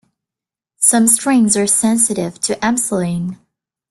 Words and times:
Some 0.79 1.05
strains 1.05 1.55
are 1.55 1.67
sensitive 1.67 2.39
to 2.41 2.55
ampicillin. 2.55 3.37